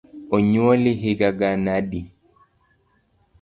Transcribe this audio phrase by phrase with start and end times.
[0.35, 2.01] Onyuoli higa gana adi?